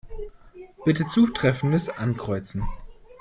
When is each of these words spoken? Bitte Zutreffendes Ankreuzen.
Bitte 0.83 1.07
Zutreffendes 1.09 1.91
Ankreuzen. 1.95 2.63